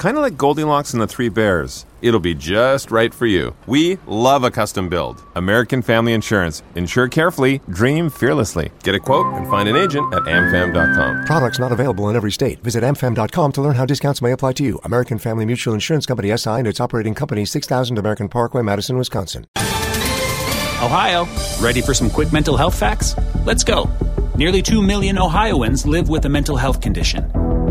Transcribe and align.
Kind 0.00 0.16
of 0.16 0.22
like 0.22 0.38
Goldilocks 0.38 0.94
and 0.94 1.02
the 1.02 1.06
Three 1.06 1.28
Bears. 1.28 1.84
It'll 2.00 2.20
be 2.20 2.34
just 2.34 2.90
right 2.90 3.12
for 3.12 3.26
you. 3.26 3.54
We 3.66 3.98
love 4.06 4.44
a 4.44 4.50
custom 4.50 4.88
build. 4.88 5.22
American 5.34 5.82
Family 5.82 6.14
Insurance. 6.14 6.62
Insure 6.74 7.06
carefully, 7.06 7.60
dream 7.68 8.08
fearlessly. 8.08 8.70
Get 8.82 8.94
a 8.94 8.98
quote 8.98 9.26
and 9.34 9.46
find 9.48 9.68
an 9.68 9.76
agent 9.76 10.10
at 10.14 10.22
amfam.com. 10.22 11.26
Products 11.26 11.58
not 11.58 11.70
available 11.70 12.08
in 12.08 12.16
every 12.16 12.32
state. 12.32 12.62
Visit 12.62 12.82
amfam.com 12.82 13.52
to 13.52 13.60
learn 13.60 13.74
how 13.74 13.84
discounts 13.84 14.22
may 14.22 14.32
apply 14.32 14.54
to 14.54 14.64
you. 14.64 14.80
American 14.84 15.18
Family 15.18 15.44
Mutual 15.44 15.74
Insurance 15.74 16.06
Company 16.06 16.34
SI 16.34 16.48
and 16.48 16.66
its 16.66 16.80
operating 16.80 17.14
company 17.14 17.44
6000 17.44 17.98
American 17.98 18.30
Parkway, 18.30 18.62
Madison, 18.62 18.96
Wisconsin. 18.96 19.44
Ohio, 19.58 21.28
ready 21.60 21.82
for 21.82 21.92
some 21.92 22.08
quick 22.08 22.32
mental 22.32 22.56
health 22.56 22.78
facts? 22.78 23.14
Let's 23.44 23.64
go. 23.64 23.86
Nearly 24.34 24.62
2 24.62 24.80
million 24.80 25.18
Ohioans 25.18 25.84
live 25.84 26.08
with 26.08 26.24
a 26.24 26.30
mental 26.30 26.56
health 26.56 26.80
condition. 26.80 27.30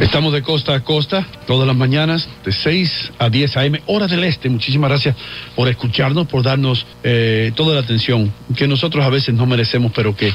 Estamos 0.00 0.32
de 0.32 0.42
costa 0.42 0.74
a 0.74 0.84
costa 0.84 1.26
todas 1.46 1.66
las 1.66 1.76
mañanas 1.76 2.28
de 2.44 2.52
6 2.52 3.12
a 3.18 3.28
10 3.28 3.56
a.m. 3.56 3.82
hora 3.86 4.06
del 4.06 4.22
este. 4.22 4.48
Muchísimas 4.48 4.90
gracias 4.90 5.16
por 5.56 5.66
escucharnos, 5.66 6.28
por 6.28 6.44
darnos 6.44 6.86
eh, 7.02 7.50
toda 7.56 7.74
la 7.74 7.80
atención 7.80 8.32
que 8.56 8.68
nosotros 8.68 9.04
a 9.04 9.08
veces 9.08 9.34
no 9.34 9.44
merecemos, 9.44 9.90
pero 9.92 10.14
que 10.14 10.32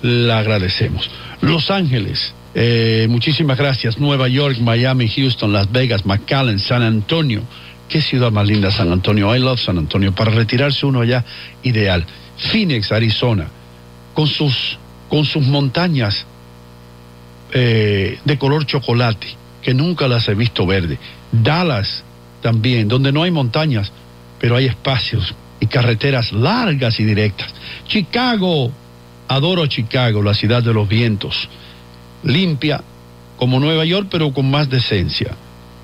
la 0.00 0.38
agradecemos. 0.38 1.10
Los 1.42 1.70
Ángeles, 1.70 2.32
eh, 2.54 3.06
muchísimas 3.10 3.58
gracias. 3.58 3.98
Nueva 3.98 4.26
York, 4.26 4.58
Miami, 4.60 5.06
Houston, 5.08 5.52
Las 5.52 5.70
Vegas, 5.70 6.06
McAllen, 6.06 6.58
San 6.58 6.82
Antonio. 6.82 7.42
Qué 7.90 8.00
ciudad 8.00 8.32
más 8.32 8.46
linda 8.46 8.70
San 8.70 8.90
Antonio. 8.90 9.36
I 9.36 9.38
love 9.38 9.60
San 9.60 9.76
Antonio. 9.76 10.14
Para 10.14 10.30
retirarse 10.30 10.86
uno 10.86 11.02
allá, 11.02 11.24
ideal. 11.62 12.06
Phoenix, 12.38 12.90
Arizona, 12.90 13.48
con 14.14 14.26
sus, 14.26 14.78
con 15.10 15.26
sus 15.26 15.46
montañas 15.46 16.26
eh, 17.52 18.18
de 18.24 18.38
color 18.38 18.66
chocolate, 18.66 19.28
que 19.62 19.74
nunca 19.74 20.08
las 20.08 20.28
he 20.28 20.34
visto 20.34 20.66
verde. 20.66 20.98
Dallas 21.32 22.04
también, 22.40 22.88
donde 22.88 23.12
no 23.12 23.22
hay 23.22 23.30
montañas, 23.30 23.92
pero 24.38 24.56
hay 24.56 24.66
espacios 24.66 25.34
y 25.60 25.66
carreteras 25.66 26.32
largas 26.32 27.00
y 27.00 27.04
directas. 27.04 27.52
Chicago, 27.86 28.70
adoro 29.28 29.66
Chicago, 29.66 30.22
la 30.22 30.34
ciudad 30.34 30.62
de 30.62 30.74
los 30.74 30.88
vientos. 30.88 31.48
Limpia 32.22 32.82
como 33.36 33.60
Nueva 33.60 33.84
York, 33.84 34.08
pero 34.10 34.32
con 34.32 34.50
más 34.50 34.68
decencia. 34.68 35.34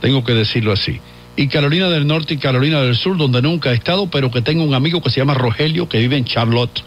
Tengo 0.00 0.25
que 0.25 0.34
decirlo 0.34 0.72
así. 0.72 1.00
Y 1.37 1.48
Carolina 1.48 1.88
del 1.88 2.06
Norte 2.06 2.34
y 2.34 2.38
Carolina 2.38 2.81
del 2.82 2.97
Sur, 2.97 3.16
donde 3.16 3.41
nunca 3.41 3.71
he 3.71 3.75
estado, 3.75 4.10
pero 4.10 4.31
que 4.31 4.42
tengo 4.42 4.65
un 4.65 4.75
amigo 4.75 5.00
que 5.00 5.10
se 5.10 5.21
llama 5.21 5.34
Rogelio, 5.34 5.88
que 5.88 5.98
vive 5.98 6.16
en 6.16 6.25
Charlotte, 6.25 6.82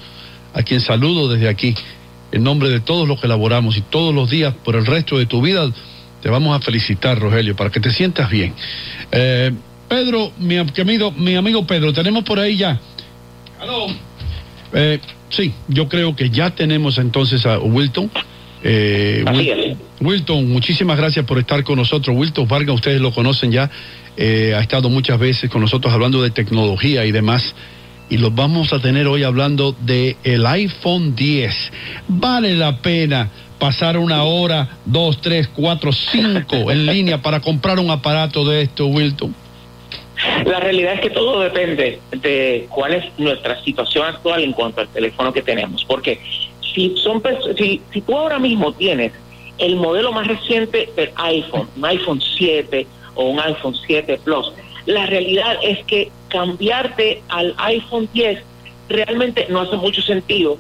a 0.54 0.62
quien 0.62 0.82
saludo 0.82 1.28
desde 1.28 1.50
aquí 1.50 1.74
en 2.34 2.44
nombre 2.44 2.68
de 2.70 2.80
todos 2.82 3.08
los 3.08 3.22
que 3.22 3.28
laboramos 3.28 3.78
y 3.78 3.82
todos 3.82 4.14
los 4.14 4.30
días 4.30 4.54
por 4.66 4.76
el 4.76 4.86
resto 4.86 5.18
de 5.18 5.26
tu 5.28 5.42
vida, 5.42 5.70
te 6.22 6.30
vamos 6.30 6.56
a 6.58 6.60
felicitar, 6.60 7.20
Rogelio, 7.20 7.56
para 7.56 7.70
que 7.70 7.80
te 7.80 7.92
sientas 7.92 8.30
bien. 8.30 8.54
Eh, 9.12 9.52
Pedro, 9.88 10.32
mi 10.40 10.58
amigo, 10.58 11.12
mi 11.12 11.36
amigo 11.36 11.66
Pedro, 11.68 11.94
tenemos 11.94 12.24
por 12.24 12.40
ahí 12.40 12.58
ya. 12.58 12.80
Aló. 13.62 13.86
Eh, 14.74 15.00
sí, 15.30 15.54
yo 15.68 15.88
creo 15.88 16.16
que 16.16 16.32
ya 16.32 16.50
tenemos 16.50 16.98
entonces 16.98 17.46
a 17.46 17.60
Wilton. 17.60 18.10
Eh, 18.64 19.24
Wil- 19.28 19.78
Wilton, 20.00 20.50
muchísimas 20.50 20.98
gracias 20.98 21.26
por 21.26 21.38
estar 21.38 21.64
con 21.64 21.78
nosotros. 21.78 22.16
Wilton 22.18 22.48
Vargas, 22.48 22.76
ustedes 22.76 23.00
lo 23.00 23.12
conocen 23.14 23.52
ya, 23.52 23.70
eh, 24.18 24.54
ha 24.58 24.62
estado 24.62 24.90
muchas 24.90 25.20
veces 25.20 25.52
con 25.52 25.62
nosotros 25.62 25.94
hablando 25.94 26.22
de 26.24 26.32
tecnología 26.32 27.06
y 27.06 27.12
demás. 27.12 27.54
Y 28.14 28.18
los 28.20 28.36
vamos 28.36 28.72
a 28.74 28.80
tener 28.80 29.08
hoy 29.08 29.24
hablando 29.24 29.72
de 29.72 30.18
el 30.24 30.46
iPhone 30.46 31.16
10. 31.16 31.72
Vale 32.10 32.54
la 32.54 32.78
pena 32.78 33.32
pasar 33.58 33.98
una 33.98 34.22
hora, 34.22 34.78
dos, 34.86 35.20
tres, 35.20 35.48
cuatro, 35.48 35.92
cinco 35.92 36.70
en 36.70 36.86
línea 36.94 37.24
para 37.24 37.40
comprar 37.40 37.80
un 37.80 37.90
aparato 37.90 38.46
de 38.46 38.62
esto, 38.62 38.86
Wilton. 38.86 39.34
La 40.46 40.60
realidad 40.60 40.94
es 40.94 41.02
que 41.02 41.10
todo 41.10 41.40
depende 41.40 42.00
de 42.12 42.68
cuál 42.70 42.94
es 42.94 43.06
nuestra 43.18 43.60
situación 43.64 44.06
actual 44.06 44.44
en 44.44 44.52
cuanto 44.52 44.82
al 44.82 44.90
teléfono 44.90 45.34
que 45.34 45.42
tenemos. 45.42 45.84
Porque 45.84 46.20
si, 46.72 46.96
son, 46.98 47.20
si, 47.58 47.82
si 47.92 48.02
tú 48.02 48.16
ahora 48.16 48.38
mismo 48.38 48.74
tienes 48.74 49.12
el 49.58 49.76
modelo 49.76 50.12
más 50.12 50.28
reciente 50.28 50.88
del 50.96 51.10
iPhone, 51.16 51.68
un 51.76 51.86
iPhone 51.86 52.22
7 52.38 52.86
o 53.16 53.30
un 53.30 53.40
iPhone 53.40 53.74
7 53.88 54.20
Plus, 54.24 54.52
la 54.86 55.08
realidad 55.08 55.58
es 55.64 55.84
que 55.86 56.12
cambiarte 56.34 57.22
al 57.30 57.54
iPhone 57.58 58.10
10 58.12 58.42
realmente 58.90 59.46
no 59.50 59.62
hace 59.62 59.78
mucho 59.78 60.02
sentido 60.02 60.58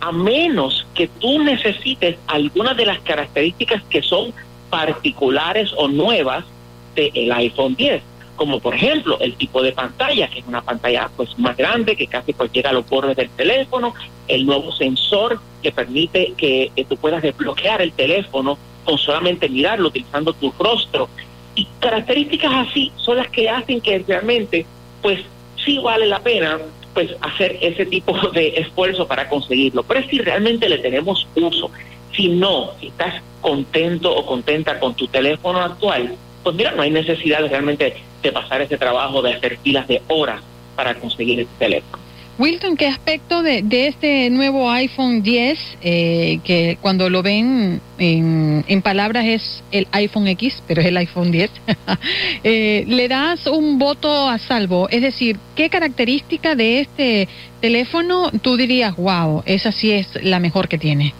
a 0.00 0.12
menos 0.12 0.86
que 0.94 1.08
tú 1.20 1.38
necesites 1.42 2.16
algunas 2.26 2.74
de 2.74 2.86
las 2.86 3.00
características 3.00 3.82
que 3.90 4.00
son 4.00 4.32
particulares 4.70 5.72
o 5.76 5.88
nuevas 5.88 6.44
del 6.94 7.30
iPhone 7.32 7.76
10 7.76 8.02
como 8.40 8.58
por 8.58 8.74
ejemplo 8.74 9.18
el 9.20 9.34
tipo 9.34 9.62
de 9.62 9.72
pantalla, 9.72 10.26
que 10.30 10.38
es 10.38 10.46
una 10.46 10.62
pantalla 10.62 11.10
pues 11.14 11.38
más 11.38 11.54
grande, 11.58 11.94
que 11.94 12.06
casi 12.06 12.32
pues 12.32 12.50
llega 12.50 12.72
los 12.72 12.88
bordes 12.88 13.14
del 13.14 13.28
teléfono, 13.28 13.94
el 14.28 14.46
nuevo 14.46 14.72
sensor 14.72 15.38
que 15.62 15.70
permite 15.70 16.32
que, 16.38 16.72
eh, 16.74 16.86
tú 16.88 16.96
puedas 16.96 17.20
desbloquear 17.20 17.82
el 17.82 17.92
teléfono 17.92 18.56
con 18.86 18.96
solamente 18.96 19.46
mirarlo, 19.46 19.88
utilizando 19.88 20.32
tu 20.32 20.54
rostro. 20.58 21.10
Y 21.54 21.66
características 21.80 22.68
así 22.68 22.90
son 22.96 23.18
las 23.18 23.28
que 23.28 23.50
hacen 23.50 23.82
que 23.82 24.02
realmente 24.08 24.64
pues 25.02 25.20
sí 25.64 25.78
vale 25.78 26.06
la 26.06 26.20
pena 26.20 26.58
pues 26.94 27.10
hacer 27.20 27.58
ese 27.60 27.86
tipo 27.86 28.16
de 28.32 28.48
esfuerzo 28.56 29.06
para 29.06 29.28
conseguirlo. 29.28 29.82
Pero 29.82 30.00
es 30.00 30.06
si 30.06 30.18
realmente 30.18 30.68
le 30.68 30.78
tenemos 30.78 31.26
uso. 31.34 31.70
Si 32.14 32.28
no, 32.28 32.72
si 32.80 32.88
estás 32.88 33.22
contento 33.40 34.14
o 34.14 34.26
contenta 34.26 34.78
con 34.80 34.94
tu 34.94 35.06
teléfono 35.06 35.60
actual, 35.60 36.16
pues 36.42 36.56
mira, 36.56 36.72
no 36.72 36.82
hay 36.82 36.90
necesidad 36.90 37.46
realmente 37.48 37.96
de 38.22 38.32
pasar 38.32 38.60
ese 38.62 38.76
trabajo 38.76 39.22
de 39.22 39.34
hacer 39.34 39.58
filas 39.58 39.86
de 39.86 40.02
horas 40.08 40.42
para 40.74 40.94
conseguir 40.94 41.40
este 41.40 41.54
teléfono. 41.58 42.02
Wilton, 42.40 42.78
¿qué 42.78 42.86
aspecto 42.86 43.42
de, 43.42 43.60
de 43.60 43.88
este 43.88 44.30
nuevo 44.30 44.70
iPhone 44.70 45.22
10, 45.22 45.58
eh, 45.82 46.40
que 46.42 46.78
cuando 46.80 47.10
lo 47.10 47.22
ven 47.22 47.82
en, 47.98 48.64
en, 48.66 48.80
palabras 48.80 49.26
es 49.26 49.62
el 49.72 49.86
iPhone 49.92 50.26
X, 50.26 50.62
pero 50.66 50.80
es 50.80 50.86
el 50.86 50.96
iPhone 50.96 51.32
10, 51.32 51.50
eh, 52.42 52.84
le 52.88 53.08
das 53.08 53.46
un 53.46 53.78
voto 53.78 54.26
a 54.26 54.38
salvo? 54.38 54.88
Es 54.88 55.02
decir, 55.02 55.36
¿qué 55.54 55.68
característica 55.68 56.54
de 56.54 56.80
este 56.80 57.28
teléfono 57.60 58.30
tú 58.40 58.56
dirías, 58.56 58.96
wow, 58.96 59.42
esa 59.44 59.70
sí 59.70 59.92
es 59.92 60.08
la 60.22 60.40
mejor 60.40 60.66
que 60.66 60.78
tiene? 60.78 61.12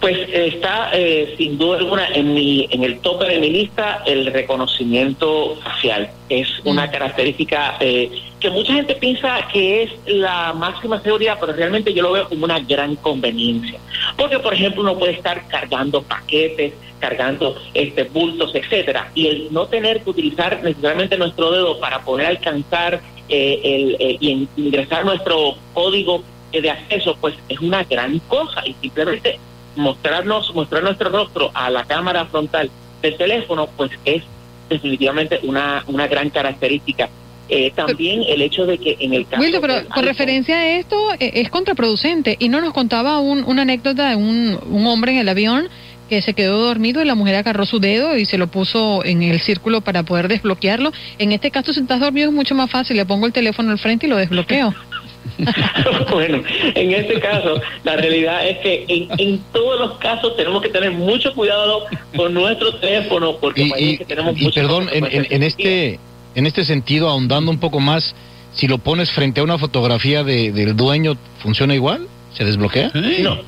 Pues 0.00 0.18
está 0.30 0.90
eh, 0.92 1.34
sin 1.38 1.56
duda 1.56 1.78
alguna 1.78 2.06
en 2.08 2.34
mi 2.34 2.68
en 2.70 2.84
el 2.84 3.00
tope 3.00 3.26
de 3.26 3.40
mi 3.40 3.50
lista 3.50 4.02
el 4.06 4.26
reconocimiento 4.26 5.56
facial. 5.64 6.10
Es 6.28 6.48
una 6.64 6.90
característica 6.90 7.76
eh, 7.80 8.10
que 8.38 8.50
mucha 8.50 8.74
gente 8.74 8.94
piensa 8.96 9.48
que 9.52 9.84
es 9.84 9.90
la 10.06 10.52
máxima 10.52 11.00
seguridad, 11.00 11.38
pero 11.40 11.54
realmente 11.54 11.94
yo 11.94 12.02
lo 12.02 12.12
veo 12.12 12.28
como 12.28 12.44
una 12.44 12.60
gran 12.60 12.96
conveniencia. 12.96 13.80
Porque, 14.16 14.38
por 14.38 14.52
ejemplo, 14.52 14.82
uno 14.82 14.98
puede 14.98 15.14
estar 15.14 15.48
cargando 15.48 16.02
paquetes, 16.02 16.74
cargando 17.00 17.56
este 17.72 18.04
bultos, 18.04 18.54
etcétera, 18.54 19.10
y 19.14 19.28
el 19.28 19.48
no 19.52 19.66
tener 19.66 20.02
que 20.02 20.10
utilizar 20.10 20.62
necesariamente 20.62 21.16
nuestro 21.16 21.50
dedo 21.50 21.80
para 21.80 22.02
poder 22.02 22.26
alcanzar 22.26 23.00
eh, 23.28 23.60
el, 23.64 23.96
eh, 23.98 24.16
y 24.20 24.48
ingresar 24.56 25.04
nuestro 25.04 25.56
código 25.72 26.22
de 26.52 26.70
acceso, 26.70 27.16
pues 27.20 27.34
es 27.48 27.60
una 27.60 27.84
gran 27.84 28.18
cosa 28.20 28.66
y 28.66 28.74
simplemente 28.80 29.38
mostrarnos, 29.76 30.54
mostrar 30.54 30.82
nuestro 30.82 31.10
rostro 31.10 31.50
a 31.54 31.70
la 31.70 31.84
cámara 31.84 32.26
frontal 32.26 32.70
del 33.02 33.16
teléfono, 33.16 33.68
pues 33.76 33.90
es 34.04 34.22
definitivamente 34.68 35.40
una, 35.42 35.84
una 35.86 36.06
gran 36.06 36.30
característica. 36.30 37.08
Eh, 37.48 37.70
también 37.76 38.24
el 38.26 38.42
hecho 38.42 38.66
de 38.66 38.78
que 38.78 38.96
en 38.98 39.14
el 39.14 39.26
caso... 39.26 39.40
Wildo, 39.40 39.60
pero 39.60 39.86
con 39.88 40.04
referencia 40.04 40.56
a 40.56 40.68
esto 40.78 41.12
eh, 41.20 41.30
es 41.34 41.48
contraproducente 41.48 42.36
y 42.40 42.48
no 42.48 42.60
nos 42.60 42.72
contaba 42.72 43.20
un, 43.20 43.44
una 43.44 43.62
anécdota 43.62 44.10
de 44.10 44.16
un, 44.16 44.58
un 44.68 44.86
hombre 44.86 45.12
en 45.12 45.18
el 45.18 45.28
avión 45.28 45.68
que 46.08 46.22
se 46.22 46.34
quedó 46.34 46.58
dormido 46.58 47.02
y 47.02 47.04
la 47.04 47.14
mujer 47.14 47.36
agarró 47.36 47.64
su 47.64 47.78
dedo 47.78 48.16
y 48.16 48.26
se 48.26 48.38
lo 48.38 48.48
puso 48.48 49.04
en 49.04 49.22
el 49.22 49.40
círculo 49.40 49.80
para 49.80 50.02
poder 50.02 50.28
desbloquearlo. 50.28 50.92
En 51.18 51.32
este 51.32 51.50
caso, 51.50 51.72
si 51.72 51.80
estás 51.80 52.00
dormido 52.00 52.28
es 52.28 52.34
mucho 52.34 52.54
más 52.54 52.70
fácil, 52.70 52.96
le 52.96 53.06
pongo 53.06 53.26
el 53.26 53.32
teléfono 53.32 53.70
al 53.70 53.78
frente 53.78 54.06
y 54.06 54.10
lo 54.10 54.16
desbloqueo. 54.16 54.74
bueno, 56.10 56.42
en 56.74 56.92
este 56.92 57.20
caso, 57.20 57.60
la 57.84 57.96
realidad 57.96 58.46
es 58.46 58.58
que 58.58 58.84
en, 58.88 59.08
en, 59.18 59.40
todos 59.52 59.78
los 59.80 59.98
casos 59.98 60.36
tenemos 60.36 60.62
que 60.62 60.68
tener 60.68 60.92
mucho 60.92 61.32
cuidado 61.34 61.84
con 62.16 62.34
nuestro 62.34 62.74
teléfono 62.76 63.36
porque 63.40 63.62
y, 63.62 63.72
y, 63.76 63.96
tenemos 63.98 64.34
y 64.40 64.50
perdón, 64.50 64.88
en, 64.92 65.04
en, 65.06 65.26
en, 65.30 65.42
este 65.42 65.98
en 66.34 66.46
este 66.46 66.64
sentido, 66.64 67.08
ahondando 67.08 67.50
un 67.50 67.58
poco 67.58 67.80
más, 67.80 68.14
si 68.52 68.68
lo 68.68 68.78
pones 68.78 69.10
frente 69.10 69.40
a 69.40 69.44
una 69.44 69.58
fotografía 69.58 70.22
de, 70.22 70.52
del 70.52 70.76
dueño, 70.76 71.16
¿funciona 71.42 71.74
igual? 71.74 72.06
¿Se 72.34 72.44
desbloquea? 72.44 72.92
No, 73.22 73.38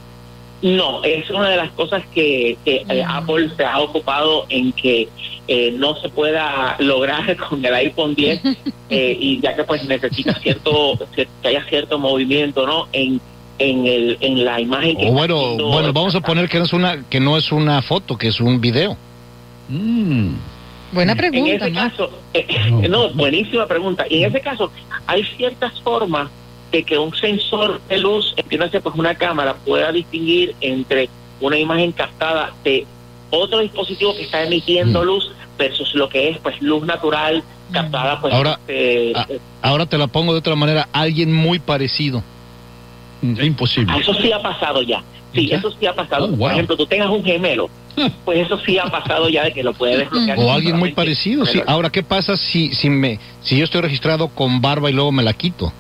no, 0.63 1.05
es 1.05 1.31
una 1.31 1.51
de 1.51 1.57
las 1.57 1.71
cosas 1.73 2.03
que, 2.13 2.57
que 2.65 2.85
eh, 2.89 3.05
Apple 3.07 3.51
se 3.57 3.65
ha 3.65 3.79
ocupado 3.79 4.47
en 4.49 4.73
que 4.73 5.09
eh, 5.47 5.71
no 5.73 5.95
se 5.97 6.09
pueda 6.09 6.77
lograr 6.79 7.37
con 7.49 7.65
el 7.65 7.75
iPhone 7.75 8.15
10 8.15 8.41
eh, 8.91 9.17
y 9.19 9.41
ya 9.41 9.55
que 9.55 9.65
pues 9.65 9.85
necesita 9.85 10.35
cierto 10.41 10.99
que 11.15 11.29
haya 11.45 11.65
cierto 11.69 11.99
movimiento, 11.99 12.67
¿no? 12.67 12.89
En 12.93 13.21
en 13.61 13.87
el 13.87 14.19
en 14.21 14.45
la 14.45 14.61
imagen 14.61 14.97
que 14.97 15.09
o 15.09 15.13
bueno, 15.13 15.57
bueno, 15.57 15.93
vamos 15.93 16.15
a 16.15 16.21
poner 16.21 16.49
que 16.49 16.59
no 16.59 16.65
es 16.65 16.73
una 16.73 17.03
que 17.09 17.19
no 17.19 17.37
es 17.37 17.51
una 17.51 17.83
foto, 17.83 18.17
que 18.17 18.29
es 18.29 18.41
un 18.41 18.61
video. 18.61 18.97
Mm. 19.69 20.35
Buena 20.93 21.15
pregunta. 21.15 21.51
En 21.51 21.57
ese 21.57 21.71
¿no? 21.71 21.81
caso, 21.81 22.11
eh, 22.35 22.47
no, 22.89 23.11
buenísima 23.11 23.67
pregunta. 23.67 24.07
Y 24.09 24.23
en 24.23 24.31
ese 24.31 24.41
caso 24.41 24.71
hay 25.07 25.25
ciertas 25.37 25.81
formas 25.83 26.31
de 26.71 26.83
que 26.83 26.99
un 26.99 27.15
sensor 27.15 27.81
de 27.89 27.99
luz, 27.99 28.35
entiéndase 28.37 28.81
pues 28.81 28.95
una 28.95 29.15
cámara, 29.15 29.55
pueda 29.65 29.91
distinguir 29.93 30.55
entre 30.61 31.09
una 31.41 31.59
imagen 31.59 31.93
captada 31.93 32.53
de 32.65 32.87
otro 33.31 33.61
dispositivo 33.61 34.15
que 34.15 34.23
está 34.23 34.43
emitiendo 34.43 35.05
luz 35.05 35.31
versus 35.59 35.95
lo 35.95 36.09
que 36.09 36.31
es 36.31 36.39
pues 36.39 36.61
luz 36.63 36.85
natural 36.85 37.43
captada 37.73 38.21
pues 38.21 38.33
ahora, 38.33 38.59
este, 38.67 39.13
a, 39.15 39.27
ahora 39.63 39.87
te 39.87 39.99
la 39.99 40.07
pongo 40.07 40.33
de 40.33 40.39
otra 40.39 40.57
manera, 40.57 40.89
alguien 40.93 41.35
muy 41.35 41.59
parecido. 41.59 42.23
Es 43.23 43.45
imposible. 43.45 43.93
Eso 43.99 44.15
sí 44.15 44.31
ha 44.33 44.41
pasado 44.41 44.81
ya. 44.83 45.03
Sí, 45.35 45.49
¿Ya? 45.49 45.59
eso 45.59 45.71
sí 45.79 45.87
ha 45.87 45.95
pasado. 45.95 46.27
Oh, 46.27 46.29
wow. 46.29 46.39
Por 46.39 46.53
ejemplo, 46.53 46.77
tú 46.77 46.87
tengas 46.87 47.11
un 47.11 47.23
gemelo, 47.23 47.69
pues 48.25 48.47
eso 48.47 48.59
sí 48.65 48.79
ha 48.79 48.87
pasado 48.87 49.29
ya 49.29 49.45
de 49.45 49.53
que 49.53 49.63
lo 49.63 49.75
puedes 49.75 49.99
desbloquear. 49.99 50.39
O 50.39 50.53
alguien 50.53 50.79
muy 50.79 50.93
parecido, 50.93 51.45
sí. 51.45 51.61
Ahora, 51.67 51.91
¿qué 51.91 52.03
pasa 52.03 52.37
si 52.37 52.75
si 52.75 52.89
me 52.89 53.19
si 53.43 53.59
yo 53.59 53.65
estoy 53.65 53.83
registrado 53.83 54.29
con 54.29 54.61
barba 54.61 54.89
y 54.89 54.95
luego 54.95 55.13
me 55.13 55.23
la 55.23 55.33
quito? 55.33 55.73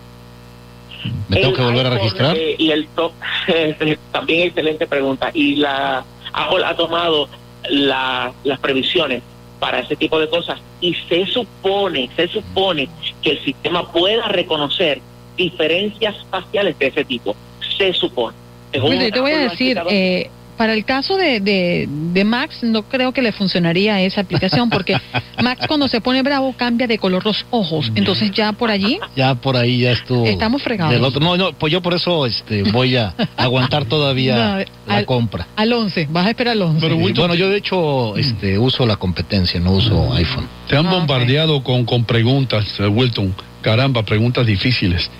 ¿Me 1.28 1.36
tengo 1.36 1.50
El 1.50 1.56
que 1.56 1.62
volver 1.62 1.86
a 1.86 1.90
registrar? 1.90 2.36
eh, 2.36 2.56
y 2.58 2.70
el 2.70 2.86
top, 2.88 3.12
también 4.12 4.48
excelente 4.48 4.86
pregunta. 4.86 5.30
Y 5.34 5.56
la 5.56 6.04
Apple 6.32 6.64
ha 6.64 6.74
tomado 6.76 7.28
la- 7.70 8.32
las 8.44 8.58
previsiones 8.60 9.22
para 9.60 9.80
ese 9.80 9.96
tipo 9.96 10.18
de 10.20 10.28
cosas 10.28 10.60
y 10.80 10.94
se 11.08 11.26
supone, 11.26 12.08
se 12.16 12.28
supone 12.28 12.88
que 13.22 13.30
el 13.32 13.44
sistema 13.44 13.90
pueda 13.90 14.28
reconocer 14.28 15.00
diferencias 15.36 16.14
faciales 16.30 16.78
de 16.78 16.86
ese 16.88 17.04
tipo. 17.04 17.34
Se 17.76 17.92
supone. 17.92 18.36
Yo 18.72 19.10
te 19.12 19.20
voy 19.20 19.32
a 19.32 19.38
decir, 19.38 19.80
eh, 19.88 20.30
para 20.58 20.74
el 20.74 20.84
caso 20.84 21.16
de, 21.16 21.40
de, 21.40 21.88
de 21.88 22.24
Max, 22.24 22.58
no 22.62 22.82
creo 22.82 23.12
que 23.12 23.22
le 23.22 23.32
funcionaría 23.32 24.02
esa 24.02 24.20
aplicación, 24.20 24.68
porque 24.68 24.96
Max 25.42 25.66
cuando 25.66 25.88
se 25.88 26.00
pone 26.02 26.22
bravo 26.22 26.52
cambia 26.56 26.86
de 26.86 26.98
color 26.98 27.24
los 27.24 27.46
ojos. 27.50 27.90
Entonces 27.94 28.30
ya 28.32 28.52
por 28.52 28.70
allí 28.70 28.98
Ya 29.16 29.34
por 29.36 29.56
ahí 29.56 29.78
ya 29.78 29.92
estuvo. 29.92 30.26
Estamos 30.26 30.62
fregados. 30.62 31.00
Otro- 31.00 31.20
No, 31.20 31.36
no, 31.36 31.52
pues 31.52 31.72
yo 31.72 31.80
por 31.80 31.94
eso 31.94 32.26
este, 32.26 32.64
voy 32.64 32.96
a 32.96 33.14
aguantar 33.38 33.86
todavía 33.86 34.34
No, 34.36 34.58
la 34.86 34.96
al- 34.98 35.06
compra. 35.06 35.46
al 35.56 35.72
11, 35.72 36.08
vas 36.10 36.26
a 36.26 36.30
esperar 36.30 36.52
al 36.52 36.62
11. 36.62 36.80
Pero 36.80 36.94
Y 36.96 36.98
Wilton, 37.04 37.22
bueno, 37.22 37.34
yo 37.36 37.48
de 37.48 37.56
hecho 37.56 38.16
este, 38.16 38.58
uso 38.58 38.84
la 38.84 38.96
competencia, 38.96 39.60
no 39.60 39.72
uso 39.72 40.12
iPhone. 40.14 40.46
te 40.68 40.76
han 40.76 40.86
Ah, 40.86 40.90
bombardeado 40.90 41.62
con, 41.62 41.84
con 41.84 42.04
preguntas, 42.04 42.66
eh, 42.80 42.86
Wilton. 42.88 43.34
Caramba, 43.62 44.02
preguntas 44.02 44.46
difíciles. 44.46 45.10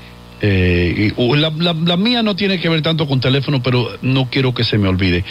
Eh, 0.40 1.11
y- 1.11 1.12
o 1.17 1.35
la, 1.37 1.50
la- 1.58 1.96
mía 1.96 2.23
no 2.23 2.37
tiene 2.37 2.61
que 2.61 2.69
ver 2.69 2.82
tanto 2.82 3.06
con 3.08 3.20
teléfono, 3.20 3.62
pero 3.62 3.88
no 4.02 4.29
quiero 4.31 4.55
que 4.55 4.64
se 4.64 4.79
me 4.79 4.88
olvide. 4.88 5.25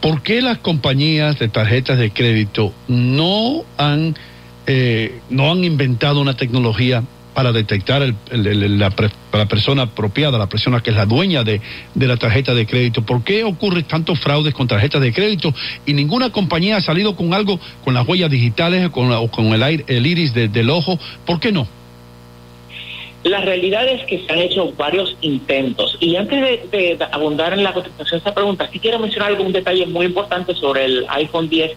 ¿Por 0.00 0.22
qué 0.22 0.40
las 0.42 0.58
compañías 0.58 1.38
de 1.38 1.48
tarjetas 1.48 1.98
de 1.98 2.10
crédito 2.10 2.72
no 2.88 3.62
han, 3.78 4.14
eh, 4.66 5.20
no 5.30 5.50
han 5.50 5.64
inventado 5.64 6.20
una 6.20 6.36
tecnología 6.36 7.02
para 7.34 7.52
detectar 7.52 8.02
el- 8.02 8.78
la, 8.78 8.92
la 9.32 9.46
persona 9.48 9.82
apropiada, 9.82 10.36
la 10.36 10.48
persona 10.48 10.80
que 10.82 10.90
es 10.90 10.96
la 10.96 11.06
dueña 11.06 11.42
de, 11.44 11.60
de 11.94 12.06
la 12.06 12.16
tarjeta 12.16 12.54
de 12.54 12.66
crédito? 12.66 13.02
¿Por 13.02 13.22
qué 13.24 13.44
ocurre 13.44 13.82
tantos 13.84 14.18
fraudes 14.20 14.52
con 14.52 14.66
tarjetas 14.68 15.00
de 15.00 15.12
crédito 15.12 15.54
y 15.86 15.92
ninguna 15.94 16.30
compañía 16.30 16.76
ha 16.76 16.80
salido 16.82 17.14
con 17.16 17.32
algo, 17.32 17.58
con 17.84 17.94
las 17.94 18.06
huellas 18.06 18.30
digitales 18.30 18.90
con 18.90 19.08
la- 19.10 19.20
o 19.20 19.30
con 19.30 19.46
el, 19.46 19.84
el 19.86 20.06
iris 20.06 20.34
de- 20.34 20.48
del 20.48 20.68
ojo? 20.70 20.98
¿Por 21.24 21.40
qué 21.40 21.52
no? 21.52 21.66
La 23.24 23.40
realidad 23.42 23.86
es 23.86 24.02
que 24.06 24.24
se 24.24 24.32
han 24.32 24.38
hecho 24.38 24.72
varios 24.78 25.14
intentos. 25.20 25.96
Y 26.00 26.16
antes 26.16 26.40
de, 26.40 26.66
de- 26.78 26.96
de 26.96 27.04
abundar 27.12 27.52
en 27.52 27.62
la 27.62 27.74
contestación 27.74 28.14
a 28.14 28.18
esta 28.18 28.34
pregunta, 28.34 28.68
sí 28.72 28.78
quiero 28.78 28.98
mencionar 28.98 29.28
algún 29.32 29.52
detalle 29.52 29.84
muy 29.86 30.06
importante 30.06 30.54
sobre 30.54 30.86
el 30.86 31.06
iPhone 31.10 31.48
10, 31.50 31.72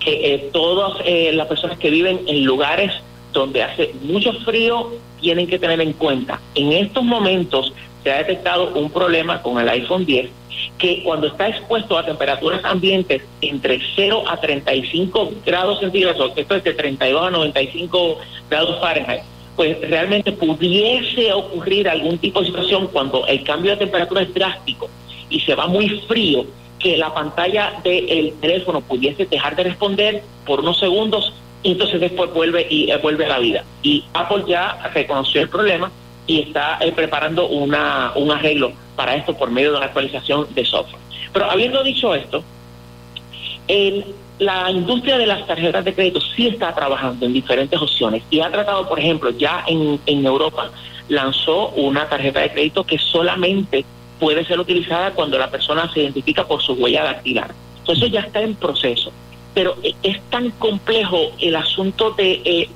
que 0.00 0.34
eh, 0.34 0.48
todas 0.52 0.98
eh, 1.04 1.30
las 1.34 1.46
personas 1.46 1.78
que 1.78 1.90
viven 1.90 2.20
en 2.26 2.44
lugares 2.44 2.92
donde 3.32 3.62
hace 3.62 3.94
mucho 4.02 4.32
frío 4.44 4.90
tienen 5.20 5.46
que 5.46 5.58
tener 5.60 5.80
en 5.80 5.92
cuenta. 5.92 6.40
En 6.56 6.72
estos 6.72 7.04
momentos 7.04 7.72
se 8.02 8.10
ha 8.10 8.18
detectado 8.18 8.72
un 8.74 8.90
problema 8.90 9.40
con 9.42 9.60
el 9.60 9.68
iPhone 9.68 10.04
10 10.04 10.30
que 10.78 11.02
cuando 11.04 11.28
está 11.28 11.48
expuesto 11.48 11.96
a 11.96 12.04
temperaturas 12.04 12.64
ambientes 12.64 13.22
entre 13.40 13.80
0 13.94 14.24
a 14.26 14.40
35 14.40 15.32
grados 15.46 15.78
centígrados, 15.78 16.32
esto 16.34 16.54
es 16.56 16.64
de 16.64 16.72
32 16.74 17.22
a 17.26 17.30
95 17.30 18.18
grados 18.50 18.80
Fahrenheit, 18.80 19.22
pues 19.58 19.76
realmente 19.90 20.30
pudiese 20.30 21.32
ocurrir 21.32 21.88
algún 21.88 22.16
tipo 22.18 22.38
de 22.38 22.46
situación 22.46 22.86
cuando 22.92 23.26
el 23.26 23.42
cambio 23.42 23.72
de 23.72 23.78
temperatura 23.78 24.22
es 24.22 24.32
drástico 24.32 24.88
y 25.28 25.40
se 25.40 25.56
va 25.56 25.66
muy 25.66 26.00
frío, 26.06 26.46
que 26.78 26.96
la 26.96 27.12
pantalla 27.12 27.72
del 27.82 28.34
teléfono 28.40 28.80
pudiese 28.82 29.26
dejar 29.26 29.56
de 29.56 29.64
responder 29.64 30.22
por 30.46 30.60
unos 30.60 30.78
segundos 30.78 31.32
y 31.64 31.72
entonces 31.72 32.00
después 32.00 32.32
vuelve 32.32 32.68
y 32.70 32.88
eh, 32.88 32.98
vuelve 32.98 33.24
a 33.24 33.30
la 33.30 33.40
vida. 33.40 33.64
Y 33.82 34.04
Apple 34.14 34.44
ya 34.46 34.78
reconoció 34.94 35.40
el 35.40 35.48
problema 35.48 35.90
y 36.28 36.42
está 36.42 36.78
eh, 36.80 36.92
preparando 36.92 37.48
una, 37.48 38.12
un 38.14 38.30
arreglo 38.30 38.70
para 38.94 39.16
esto 39.16 39.36
por 39.36 39.50
medio 39.50 39.72
de 39.72 39.78
una 39.78 39.86
actualización 39.86 40.46
de 40.54 40.64
software. 40.64 41.02
Pero 41.32 41.50
habiendo 41.50 41.82
dicho 41.82 42.14
esto, 42.14 42.44
el, 43.66 44.04
la 44.38 44.70
industria 44.70 45.18
de 45.18 45.26
las 45.26 45.46
tarjetas 45.46 45.84
de 45.84 45.94
crédito 45.94 46.20
sí 46.20 46.46
está 46.48 46.74
trabajando 46.74 47.26
en 47.26 47.32
diferentes 47.32 47.80
opciones 47.80 48.22
y 48.30 48.40
ha 48.40 48.50
tratado, 48.50 48.88
por 48.88 48.98
ejemplo, 48.98 49.30
ya 49.30 49.64
en, 49.66 50.00
en 50.06 50.24
Europa 50.24 50.70
lanzó 51.08 51.70
una 51.70 52.08
tarjeta 52.08 52.40
de 52.40 52.52
crédito 52.52 52.84
que 52.84 52.98
solamente 52.98 53.84
puede 54.20 54.44
ser 54.44 54.60
utilizada 54.60 55.12
cuando 55.12 55.38
la 55.38 55.50
persona 55.50 55.90
se 55.92 56.00
identifica 56.00 56.46
por 56.46 56.62
su 56.62 56.74
huella 56.74 57.04
dactilar. 57.04 57.52
Entonces 57.80 58.04
eso 58.04 58.12
ya 58.12 58.20
está 58.20 58.42
en 58.42 58.54
proceso. 58.54 59.12
Pero 59.54 59.76
eh, 59.82 59.94
es 60.02 60.20
tan 60.30 60.50
complejo 60.52 61.32
el 61.40 61.56
asunto 61.56 62.10
de 62.12 62.42
eh, 62.44 62.68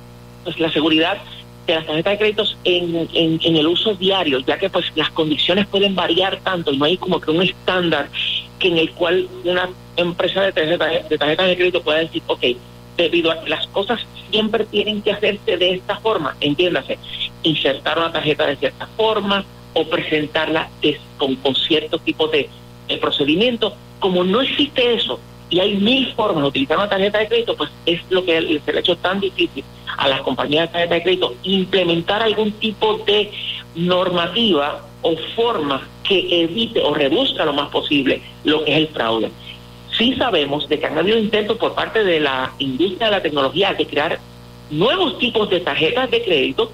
pues, 0.44 0.58
la 0.58 0.72
seguridad 0.72 1.18
de 1.66 1.74
las 1.76 1.86
tarjetas 1.86 2.12
de 2.12 2.18
créditos 2.18 2.56
en, 2.64 3.08
en, 3.12 3.40
en, 3.42 3.56
el 3.56 3.66
uso 3.68 3.94
diario, 3.94 4.40
ya 4.40 4.58
que 4.58 4.68
pues 4.68 4.90
las 4.96 5.10
condiciones 5.10 5.66
pueden 5.68 5.94
variar 5.94 6.40
tanto 6.40 6.72
y 6.72 6.76
no 6.76 6.86
hay 6.86 6.96
como 6.96 7.20
que 7.20 7.30
un 7.30 7.42
estándar 7.42 8.08
que 8.58 8.68
en 8.68 8.78
el 8.78 8.90
cual 8.92 9.28
una 9.44 9.68
empresa 9.96 10.42
de 10.42 10.52
tarjetas 10.52 11.08
de, 11.08 11.18
tarjeta 11.18 11.44
de 11.44 11.56
crédito 11.56 11.82
pueda 11.82 11.98
decir, 11.98 12.22
ok, 12.26 12.44
debido 12.96 13.30
a 13.30 13.48
las 13.48 13.66
cosas 13.68 14.00
siempre 14.30 14.64
tienen 14.66 15.02
que 15.02 15.12
hacerse 15.12 15.56
de 15.56 15.74
esta 15.74 15.96
forma, 16.00 16.36
entiéndase, 16.40 16.98
insertar 17.42 17.98
una 17.98 18.12
tarjeta 18.12 18.46
de 18.46 18.56
cierta 18.56 18.86
forma 18.96 19.44
o 19.74 19.84
presentarla 19.84 20.68
con, 21.16 21.36
con 21.36 21.54
cierto 21.54 21.98
tipo 21.98 22.28
de, 22.28 22.48
de 22.88 22.96
procedimiento, 22.98 23.74
como 23.98 24.24
no 24.24 24.40
existe 24.40 24.94
eso, 24.94 25.20
y 25.52 25.60
hay 25.60 25.74
mil 25.74 26.12
formas 26.14 26.42
de 26.42 26.48
utilizar 26.48 26.78
una 26.78 26.88
tarjeta 26.88 27.18
de 27.18 27.28
crédito, 27.28 27.54
pues 27.56 27.70
es 27.84 28.00
lo 28.08 28.24
que 28.24 28.60
se 28.64 28.72
le 28.72 28.78
ha 28.78 28.80
hecho 28.80 28.96
tan 28.96 29.20
difícil 29.20 29.62
a 29.98 30.08
las 30.08 30.22
compañías 30.22 30.68
de 30.68 30.72
tarjeta 30.72 30.94
de 30.94 31.02
crédito 31.02 31.34
implementar 31.42 32.22
algún 32.22 32.52
tipo 32.52 32.98
de 33.06 33.30
normativa 33.74 34.80
o 35.02 35.14
forma 35.36 35.86
que 36.04 36.42
evite 36.42 36.80
o 36.80 36.94
reduzca 36.94 37.44
lo 37.44 37.52
más 37.52 37.68
posible 37.68 38.22
lo 38.44 38.64
que 38.64 38.72
es 38.72 38.78
el 38.78 38.88
fraude. 38.88 39.30
Sí 40.02 40.14
sabemos 40.14 40.68
de 40.68 40.80
que 40.80 40.86
han 40.86 40.98
habido 40.98 41.16
intentos 41.16 41.56
por 41.58 41.76
parte 41.76 42.02
de 42.02 42.18
la 42.18 42.52
industria 42.58 43.06
de 43.06 43.12
la 43.12 43.22
tecnología 43.22 43.72
de 43.72 43.86
crear 43.86 44.18
nuevos 44.68 45.16
tipos 45.20 45.48
de 45.48 45.60
tarjetas 45.60 46.10
de 46.10 46.24
crédito 46.24 46.72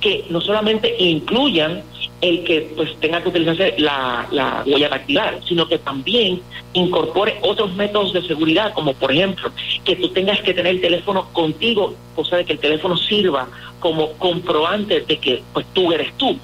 que 0.00 0.24
no 0.30 0.40
solamente 0.40 0.96
incluyan 0.98 1.84
el 2.20 2.42
que 2.42 2.72
pues 2.74 2.96
tenga 2.98 3.22
que 3.22 3.28
utilizarse 3.28 3.74
la, 3.78 4.26
la 4.32 4.64
huella 4.66 4.88
dactilar, 4.88 5.38
sino 5.46 5.68
que 5.68 5.78
también 5.78 6.42
incorpore 6.72 7.38
otros 7.42 7.72
métodos 7.76 8.12
de 8.12 8.22
seguridad, 8.22 8.74
como 8.74 8.94
por 8.94 9.12
ejemplo 9.12 9.48
que 9.84 9.94
tú 9.94 10.08
tengas 10.08 10.40
que 10.40 10.52
tener 10.52 10.74
el 10.74 10.80
teléfono 10.80 11.28
contigo, 11.32 11.94
cosa 12.16 12.38
de 12.38 12.46
que 12.46 12.54
el 12.54 12.58
teléfono 12.58 12.96
sirva 12.96 13.46
como 13.78 14.10
comprobante 14.14 15.02
de 15.02 15.18
que 15.18 15.40
pues 15.52 15.64
tú 15.72 15.92
eres 15.92 16.12
tú 16.16 16.36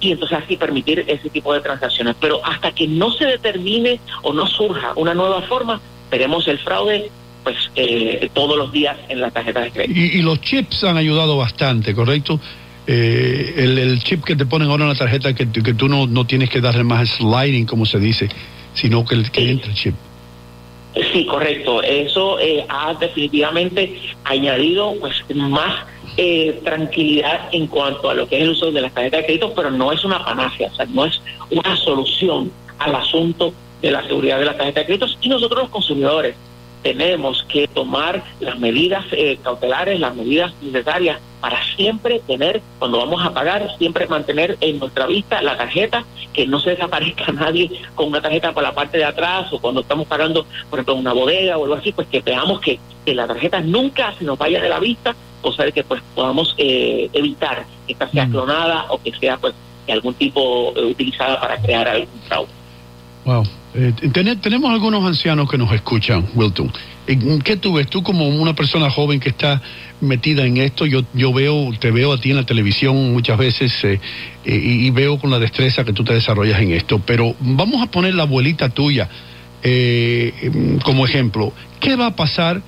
y 0.00 0.12
entonces 0.12 0.38
así 0.42 0.56
permitir 0.56 1.04
ese 1.06 1.28
tipo 1.30 1.52
de 1.52 1.60
transacciones. 1.60 2.16
Pero 2.20 2.44
hasta 2.44 2.72
que 2.72 2.86
no 2.86 3.12
se 3.12 3.26
determine 3.26 4.00
o 4.22 4.32
no 4.32 4.46
surja 4.46 4.92
una 4.96 5.14
nueva 5.14 5.42
forma, 5.42 5.80
veremos 6.10 6.46
el 6.48 6.58
fraude 6.58 7.10
pues 7.44 7.56
eh, 7.76 8.28
todos 8.34 8.58
los 8.58 8.72
días 8.72 8.96
en 9.08 9.20
la 9.20 9.30
tarjeta 9.30 9.60
de 9.60 9.70
crédito. 9.70 9.98
Y, 9.98 10.18
y 10.18 10.22
los 10.22 10.40
chips 10.40 10.84
han 10.84 10.96
ayudado 10.96 11.36
bastante, 11.36 11.94
¿correcto? 11.94 12.40
eh, 12.88 13.54
el, 13.58 13.78
el, 13.78 14.02
chip 14.02 14.24
que 14.24 14.34
te 14.34 14.46
ponen 14.46 14.70
ahora 14.70 14.84
en 14.84 14.88
la 14.88 14.94
tarjeta 14.94 15.34
que, 15.34 15.46
que 15.50 15.74
tú 15.74 15.88
no, 15.88 16.06
no 16.06 16.26
tienes 16.26 16.48
que 16.48 16.62
darle 16.62 16.84
más 16.84 17.10
sliding, 17.10 17.66
como 17.66 17.84
se 17.84 18.00
dice, 18.00 18.30
sino 18.72 19.04
que, 19.04 19.14
el, 19.14 19.30
que 19.30 19.42
sí. 19.42 19.48
entre 19.50 19.70
el 19.70 19.76
chip. 19.76 19.94
Sí, 21.12 21.26
correcto. 21.26 21.82
Eso 21.82 22.38
eh, 22.40 22.64
ha 22.68 22.94
definitivamente 22.94 24.00
añadido 24.24 24.94
pues 25.00 25.22
más 25.34 25.86
eh, 26.16 26.60
tranquilidad 26.64 27.48
en 27.52 27.68
cuanto 27.68 28.10
a 28.10 28.14
lo 28.14 28.28
que 28.28 28.36
es 28.36 28.42
el 28.42 28.50
uso 28.50 28.72
de 28.72 28.80
las 28.80 28.92
tarjetas 28.92 29.20
de 29.20 29.26
crédito, 29.26 29.52
pero 29.54 29.70
no 29.70 29.92
es 29.92 30.04
una 30.04 30.24
panacea, 30.24 30.68
o 30.72 30.74
sea, 30.74 30.86
no 30.86 31.04
es 31.04 31.20
una 31.50 31.76
solución 31.76 32.50
al 32.78 32.94
asunto 32.96 33.52
de 33.80 33.92
la 33.92 34.04
seguridad 34.06 34.38
de 34.40 34.46
las 34.46 34.56
tarjetas 34.56 34.82
de 34.82 34.86
crédito 34.86 35.06
y 35.20 35.28
nosotros 35.28 35.62
los 35.62 35.70
consumidores 35.70 36.34
tenemos 36.82 37.44
que 37.48 37.68
tomar 37.68 38.22
las 38.40 38.58
medidas 38.58 39.04
eh, 39.12 39.38
cautelares, 39.42 39.98
las 40.00 40.14
medidas 40.14 40.52
necesarias 40.62 41.20
para 41.40 41.62
siempre 41.76 42.20
tener, 42.26 42.60
cuando 42.78 42.98
vamos 42.98 43.24
a 43.24 43.32
pagar, 43.32 43.76
siempre 43.78 44.06
mantener 44.06 44.56
en 44.60 44.78
nuestra 44.78 45.06
vista 45.06 45.40
la 45.42 45.56
tarjeta, 45.56 46.04
que 46.32 46.46
no 46.46 46.60
se 46.60 46.70
desaparezca 46.70 47.32
nadie 47.32 47.70
con 47.94 48.08
una 48.08 48.20
tarjeta 48.20 48.52
por 48.52 48.62
la 48.62 48.74
parte 48.74 48.98
de 48.98 49.04
atrás 49.04 49.52
o 49.52 49.60
cuando 49.60 49.82
estamos 49.82 50.06
pagando, 50.06 50.46
por 50.70 50.78
ejemplo, 50.78 50.94
una 50.96 51.12
bodega 51.12 51.58
o 51.58 51.64
algo 51.64 51.76
así, 51.76 51.92
pues 51.92 52.08
que 52.08 52.20
veamos 52.20 52.60
que, 52.60 52.78
que 53.04 53.14
la 53.14 53.26
tarjeta 53.26 53.60
nunca 53.60 54.14
se 54.18 54.24
nos 54.24 54.38
vaya 54.38 54.60
de 54.60 54.68
la 54.68 54.80
vista, 54.80 55.14
cosa 55.40 55.64
de 55.64 55.72
que 55.72 55.84
pues 55.84 56.02
podamos 56.14 56.54
eh, 56.58 57.08
evitar 57.12 57.64
que 57.86 57.92
esta 57.92 58.08
sea 58.10 58.28
clonada 58.28 58.86
o 58.90 59.00
que 59.00 59.12
sea 59.12 59.36
pues 59.36 59.54
de 59.86 59.92
algún 59.92 60.14
tipo 60.14 60.72
eh, 60.76 60.84
utilizada 60.84 61.40
para 61.40 61.60
crear 61.60 61.88
algún 61.88 62.20
fraude. 62.26 62.50
Wow. 63.24 63.44
Eh, 63.80 63.92
ten, 64.12 64.40
tenemos 64.40 64.72
algunos 64.72 65.04
ancianos 65.04 65.48
que 65.48 65.56
nos 65.56 65.72
escuchan, 65.72 66.26
Wilton. 66.34 66.72
¿Qué 67.44 67.56
tú 67.56 67.74
ves? 67.74 67.86
Tú 67.86 68.02
como 68.02 68.26
una 68.28 68.52
persona 68.52 68.90
joven 68.90 69.20
que 69.20 69.28
está 69.28 69.62
metida 70.00 70.44
en 70.44 70.56
esto, 70.56 70.84
yo, 70.84 71.04
yo 71.14 71.32
veo, 71.32 71.70
te 71.78 71.92
veo 71.92 72.12
a 72.12 72.20
ti 72.20 72.30
en 72.30 72.36
la 72.36 72.44
televisión 72.44 73.12
muchas 73.12 73.38
veces 73.38 73.72
eh, 73.84 74.00
y, 74.44 74.86
y, 74.86 74.90
veo 74.90 75.20
con 75.20 75.30
la 75.30 75.38
destreza 75.38 75.84
que 75.84 75.92
tú 75.92 76.02
te 76.02 76.12
desarrollas 76.12 76.60
en 76.60 76.72
esto, 76.72 76.98
pero 76.98 77.36
vamos 77.38 77.80
a 77.80 77.86
poner 77.88 78.14
la 78.16 78.24
abuelita 78.24 78.68
tuya 78.68 79.08
eh, 79.62 80.50
como 80.82 81.06
ejemplo. 81.06 81.52
¿Qué 81.78 81.94
va 81.94 82.06
a 82.06 82.16
pasar 82.16 82.60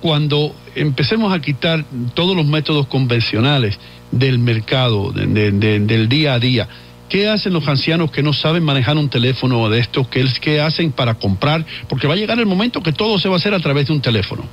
cuando 0.00 0.52
empecemos 0.74 1.32
a 1.32 1.40
quitar 1.40 1.84
todos 2.14 2.36
los 2.36 2.44
métodos 2.44 2.88
convencionales 2.88 3.78
del 4.10 4.40
mercado, 4.40 5.12
de, 5.12 5.52
de, 5.52 5.78
del 5.78 6.08
día 6.08 6.34
a 6.34 6.38
día? 6.40 6.68
¿Qué 7.08 7.28
hacen 7.28 7.52
los 7.52 7.66
ancianos 7.68 8.10
que 8.10 8.22
no 8.22 8.32
saben 8.32 8.64
manejar 8.64 8.96
un 8.96 9.08
teléfono 9.08 9.68
de 9.68 9.78
estos? 9.78 10.08
¿Qué, 10.08 10.24
¿Qué, 10.40 10.60
hacen 10.60 10.90
para 10.90 11.14
comprar? 11.14 11.64
Porque 11.88 12.08
va 12.08 12.14
a 12.14 12.16
llegar 12.16 12.38
el 12.38 12.46
momento 12.46 12.82
que 12.82 12.92
todo 12.92 13.18
se 13.18 13.28
va 13.28 13.34
a 13.34 13.38
hacer 13.38 13.54
a 13.54 13.60
través 13.60 13.86
de 13.86 13.92
un 13.92 14.00
teléfono. 14.00 14.44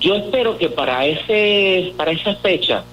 Yo 0.00 0.14
espero 0.14 0.56
que 0.56 0.68
para 0.68 1.04
ese 1.04 1.92
para 1.96 2.12
esa 2.12 2.34
fecha 2.36 2.84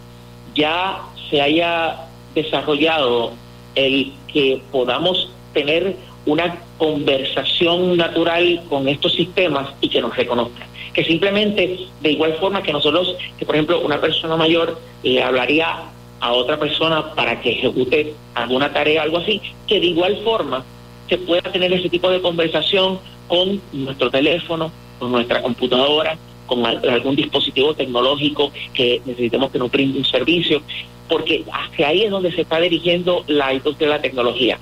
ya 0.55 0.99
se 1.29 1.39
haya 1.39 1.95
desarrollado 2.33 3.33
el 3.75 4.11
que 4.27 4.61
podamos 4.71 5.29
tener 5.53 5.95
una 6.25 6.57
conversación 6.77 7.95
natural 7.95 8.61
con 8.69 8.87
estos 8.89 9.13
sistemas 9.13 9.69
y 9.81 9.87
que 9.87 10.01
nos 10.01 10.15
reconozcan. 10.15 10.67
Que 10.93 11.05
simplemente, 11.05 11.79
de 12.01 12.11
igual 12.11 12.33
forma 12.39 12.61
que 12.61 12.73
nosotros, 12.73 13.15
que 13.37 13.45
por 13.45 13.55
ejemplo 13.55 13.79
una 13.81 14.01
persona 14.01 14.35
mayor 14.35 14.79
le 15.03 15.23
hablaría 15.23 15.77
a 16.19 16.33
otra 16.33 16.57
persona 16.57 17.13
para 17.13 17.39
que 17.41 17.51
ejecute 17.51 18.13
alguna 18.33 18.71
tarea, 18.73 19.03
algo 19.03 19.17
así, 19.17 19.41
que 19.67 19.79
de 19.79 19.87
igual 19.87 20.17
forma 20.23 20.63
se 21.07 21.17
pueda 21.17 21.51
tener 21.51 21.71
ese 21.73 21.89
tipo 21.89 22.09
de 22.09 22.21
conversación 22.21 22.99
con 23.27 23.61
nuestro 23.71 24.09
teléfono, 24.09 24.71
con 24.99 25.11
nuestra 25.11 25.41
computadora, 25.41 26.17
con 26.47 26.65
algún 26.65 27.15
dispositivo 27.15 27.73
tecnológico 27.73 28.51
que 28.73 29.01
necesitemos 29.05 29.51
que 29.51 29.59
nos 29.59 29.71
brinde 29.71 29.99
un 29.99 30.05
servicio, 30.05 30.61
porque 31.07 31.43
hacia 31.51 31.89
ahí 31.89 32.03
es 32.03 32.11
donde 32.11 32.31
se 32.31 32.41
está 32.41 32.59
dirigiendo 32.59 33.23
la 33.27 33.53
industria 33.53 33.89
de 33.89 33.95
la 33.95 34.01
tecnología 34.01 34.57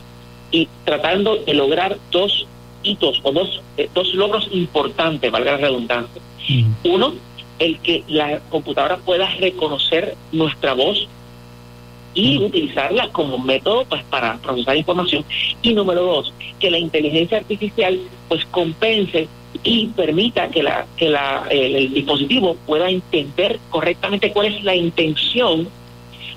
y 0.52 0.68
tratando 0.84 1.38
de 1.38 1.54
lograr 1.54 1.98
dos 2.12 2.46
hitos 2.84 3.20
o 3.24 3.32
dos, 3.32 3.62
eh, 3.78 3.90
dos 3.94 4.14
logros 4.14 4.48
importantes, 4.52 5.32
valga 5.32 5.54
la 5.54 5.58
redundancia. 5.58 6.22
Mm. 6.48 6.72
Uno, 6.84 7.16
el 7.60 7.80
que 7.80 8.04
la 8.08 8.40
computadora 8.50 8.98
pueda 8.98 9.28
reconocer 9.36 10.16
nuestra 10.32 10.74
voz 10.74 11.08
y 12.16 12.38
utilizarla 12.38 13.10
como 13.10 13.38
método 13.38 13.86
pues 13.86 14.04
para 14.06 14.38
procesar 14.38 14.78
información 14.78 15.24
y 15.62 15.74
número 15.74 16.02
dos 16.02 16.34
que 16.60 16.72
la 16.72 16.80
inteligencia 16.80 17.38
artificial 17.38 18.00
pues 18.30 18.46
compense 18.46 19.28
y 19.64 19.88
permita 19.88 20.50
que 20.50 20.64
la 20.64 20.88
que 20.98 21.10
la 21.10 21.46
el, 21.52 21.76
el 21.76 21.94
dispositivo 21.94 22.56
pueda 22.66 22.90
entender 22.90 23.60
correctamente 23.70 24.32
cuál 24.32 24.48
es 24.48 24.64
la 24.64 24.76
intención 24.76 25.68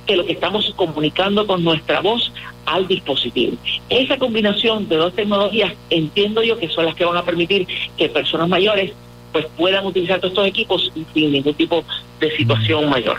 que 0.06 0.16
lo 0.16 0.26
que 0.26 0.32
estamos 0.32 0.72
comunicando 0.74 1.46
con 1.46 1.62
nuestra 1.62 2.00
voz 2.00 2.32
al 2.64 2.88
dispositivo. 2.88 3.56
Esa 3.90 4.16
combinación 4.16 4.88
de 4.88 4.96
dos 4.96 5.12
tecnologías 5.14 5.74
entiendo 5.90 6.42
yo 6.42 6.58
que 6.58 6.68
son 6.68 6.86
las 6.86 6.94
que 6.94 7.04
van 7.04 7.16
a 7.16 7.24
permitir 7.24 7.66
que 7.96 8.08
personas 8.08 8.48
mayores 8.48 8.92
pues 9.32 9.46
puedan 9.56 9.84
utilizar 9.86 10.18
todos 10.18 10.32
estos 10.32 10.46
equipos 10.46 10.92
sin 11.12 11.32
ningún 11.32 11.54
tipo 11.54 11.84
de 12.20 12.36
situación 12.36 12.86
mm. 12.86 12.90
mayor. 12.90 13.18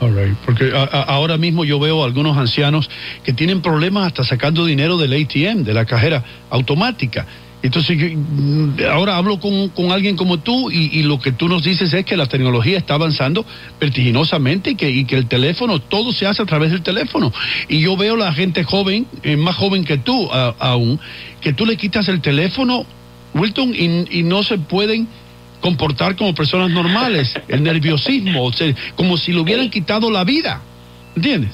All. 0.00 0.36
Porque 0.44 0.72
a, 0.74 0.82
a, 0.82 1.02
ahora 1.02 1.36
mismo 1.36 1.64
yo 1.64 1.78
veo 1.78 2.04
algunos 2.04 2.36
ancianos 2.36 2.88
que 3.24 3.32
tienen 3.32 3.62
problemas 3.62 4.06
hasta 4.06 4.24
sacando 4.24 4.64
dinero 4.64 4.96
del 4.96 5.12
ATM, 5.12 5.64
de 5.64 5.74
la 5.74 5.84
cajera 5.84 6.24
automática. 6.50 7.26
Entonces, 7.62 7.98
yo, 7.98 8.90
ahora 8.90 9.16
hablo 9.16 9.38
con, 9.38 9.68
con, 9.68 9.92
alguien 9.92 10.16
como 10.16 10.38
tú 10.38 10.70
y, 10.70 11.02
lo 11.02 11.20
que 11.20 11.32
tú 11.32 11.48
nos 11.48 11.62
dices 11.62 11.92
es 11.92 12.04
que 12.06 12.16
la 12.16 12.26
tecnología 12.26 12.78
está 12.78 12.94
avanzando 12.94 13.44
vertiginosamente 13.78 14.70
y 14.70 14.74
que, 14.76 14.90
y 14.90 15.04
que 15.04 15.16
el 15.16 15.26
teléfono, 15.26 15.78
todo 15.78 16.12
se 16.12 16.26
hace 16.26 16.42
a 16.42 16.46
través 16.46 16.70
del 16.70 16.82
teléfono. 16.82 17.32
Y 17.68 17.80
yo 17.80 17.96
veo 17.96 18.16
la 18.16 18.32
gente 18.32 18.64
joven, 18.64 19.06
eh, 19.22 19.36
más 19.36 19.56
joven 19.56 19.84
que 19.84 19.98
tú 19.98 20.30
a, 20.32 20.54
aún, 20.58 20.98
que 21.42 21.52
tú 21.52 21.66
le 21.66 21.76
quitas 21.76 22.08
el 22.08 22.22
teléfono, 22.22 22.86
Wilton, 23.34 23.74
y 23.74 24.22
no 24.24 24.42
se 24.42 24.58
pueden 24.58 25.06
comportar 25.60 26.16
como 26.16 26.34
personas 26.34 26.70
normales, 26.70 27.34
el 27.48 27.62
nerviosismo, 27.62 28.44
o 28.44 28.52
sea, 28.52 28.74
como 28.96 29.16
si 29.16 29.32
le 29.32 29.40
hubieran 29.40 29.70
quitado 29.70 30.10
la 30.10 30.24
vida. 30.24 30.62
¿Entiendes? 31.16 31.50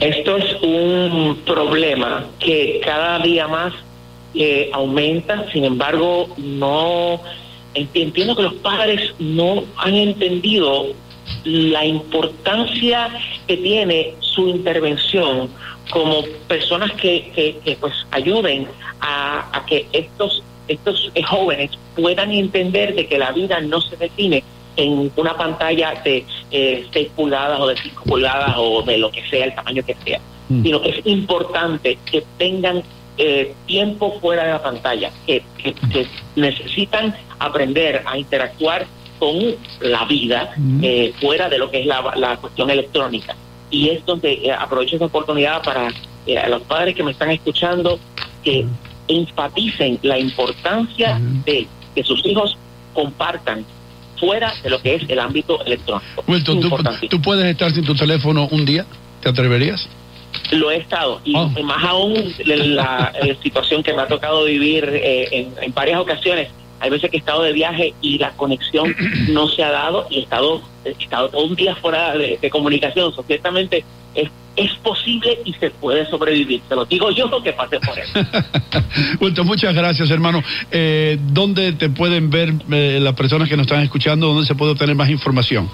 Esto 0.00 0.36
es 0.36 0.56
un 0.62 1.38
problema 1.44 2.26
que 2.38 2.80
cada 2.84 3.18
día 3.20 3.48
más 3.48 3.72
eh, 4.34 4.70
aumenta, 4.72 5.50
sin 5.52 5.64
embargo, 5.64 6.28
no 6.36 7.20
entiendo 7.74 8.36
que 8.36 8.42
los 8.42 8.54
padres 8.54 9.14
no 9.18 9.64
han 9.76 9.94
entendido 9.94 10.94
la 11.44 11.84
importancia 11.84 13.08
que 13.46 13.56
tiene 13.56 14.14
su 14.20 14.48
intervención 14.48 15.48
como 15.90 16.22
personas 16.48 16.92
que, 16.92 17.30
que, 17.34 17.58
que 17.64 17.76
pues 17.76 17.94
ayuden 18.10 18.66
a, 19.00 19.56
a 19.56 19.66
que 19.66 19.86
estos 19.92 20.42
estos 20.68 21.10
jóvenes 21.28 21.70
puedan 21.94 22.30
entender 22.32 22.94
de 22.94 23.06
que 23.06 23.18
la 23.18 23.32
vida 23.32 23.60
no 23.60 23.80
se 23.80 23.96
define 23.96 24.42
en 24.76 25.10
una 25.16 25.36
pantalla 25.36 25.94
de 26.04 26.24
eh, 26.50 26.86
6 26.92 27.08
pulgadas 27.16 27.58
o 27.60 27.66
de 27.66 27.76
5 27.76 28.02
pulgadas 28.04 28.54
o 28.58 28.82
de 28.82 28.98
lo 28.98 29.10
que 29.10 29.26
sea, 29.28 29.44
el 29.46 29.54
tamaño 29.54 29.82
que 29.84 29.96
sea, 30.04 30.20
Mm. 30.48 30.62
sino 30.62 30.80
que 30.80 30.90
es 30.90 31.06
importante 31.06 31.98
que 32.10 32.22
tengan 32.38 32.82
eh, 33.18 33.54
tiempo 33.66 34.18
fuera 34.20 34.44
de 34.44 34.50
la 34.52 34.62
pantalla, 34.62 35.10
que, 35.26 35.42
que- 35.56 35.72
que 35.72 36.06
necesitan 36.36 37.16
aprender 37.38 38.02
a 38.06 38.16
interactuar 38.18 38.86
con 39.18 39.34
la 39.80 40.04
vida 40.04 40.54
eh, 40.82 41.12
fuera 41.20 41.48
de 41.48 41.56
lo 41.58 41.70
que 41.70 41.80
es 41.80 41.86
la, 41.86 42.12
la 42.16 42.36
cuestión 42.36 42.68
electrónica. 42.70 43.34
Y 43.70 43.88
es 43.88 44.04
donde 44.06 44.34
eh, 44.34 44.52
aprovecho 44.52 44.96
esa 44.96 45.06
oportunidad 45.06 45.62
para 45.62 45.88
eh, 46.26 46.38
a 46.38 46.48
los 46.48 46.62
padres 46.62 46.94
que 46.94 47.02
me 47.02 47.12
están 47.12 47.30
escuchando 47.30 47.98
que 48.44 48.66
enfaticen 49.08 49.98
la 50.02 50.18
importancia 50.18 51.20
de 51.44 51.66
que 51.94 52.02
sus 52.02 52.24
hijos 52.26 52.56
compartan 52.94 53.64
fuera 54.18 54.52
de 54.62 54.70
lo 54.70 54.80
que 54.80 54.94
es 54.94 55.02
el 55.08 55.18
ámbito 55.18 55.62
electrónico. 55.64 56.24
Wilton, 56.26 56.60
¿tú, 57.08 57.20
puedes 57.20 57.44
estar 57.46 57.70
sin 57.72 57.84
tu 57.84 57.94
teléfono 57.94 58.48
un 58.50 58.64
día? 58.64 58.86
¿Te 59.20 59.28
atreverías? 59.28 59.88
Lo 60.52 60.70
he 60.70 60.76
estado, 60.76 61.20
y 61.24 61.34
Oh. 61.34 61.48
más 61.62 61.84
aún 61.84 62.14
la, 62.44 63.12
eh, 63.22 63.36
situación 63.42 63.82
que 63.82 63.92
me 63.92 64.02
ha 64.02 64.06
tocado 64.06 64.44
vivir 64.44 64.84
eh, 64.84 65.28
en, 65.30 65.52
en 65.62 65.74
varias 65.74 66.00
ocasiones. 66.00 66.48
Hay 66.78 66.90
veces 66.90 67.10
que 67.10 67.16
he 67.16 67.20
estado 67.20 67.42
de 67.42 67.52
viaje 67.52 67.94
y 68.02 68.18
la 68.18 68.30
conexión 68.32 68.94
no 69.28 69.48
se 69.48 69.62
ha 69.64 69.70
dado 69.70 70.06
y 70.10 70.18
he 70.18 70.22
estado, 70.22 70.60
he 70.84 70.90
estado 70.90 71.30
todo 71.30 71.44
un 71.44 71.54
día 71.54 71.74
fuera 71.76 72.16
de, 72.16 72.38
de 72.40 72.50
comunicación. 72.50 73.14
So, 73.14 73.22
ciertamente 73.22 73.84
es, 74.14 74.28
es 74.56 74.72
posible 74.76 75.38
y 75.44 75.52
se 75.54 75.70
puede 75.70 76.06
sobrevivir. 76.06 76.62
Te 76.68 76.74
lo 76.74 76.84
digo 76.86 77.10
yo 77.10 77.30
que 77.42 77.52
pasé 77.52 77.78
por 77.80 77.98
eso. 77.98 78.12
Wilton, 79.20 79.46
muchas 79.46 79.74
gracias, 79.74 80.10
hermano. 80.10 80.42
Eh, 80.70 81.18
¿Dónde 81.28 81.72
te 81.72 81.90
pueden 81.90 82.30
ver 82.30 82.52
eh, 82.72 82.98
las 83.00 83.14
personas 83.14 83.48
que 83.48 83.56
nos 83.56 83.66
están 83.66 83.82
escuchando? 83.82 84.28
¿Dónde 84.28 84.46
se 84.46 84.54
puede 84.54 84.72
obtener 84.72 84.96
más 84.96 85.10
información? 85.10 85.68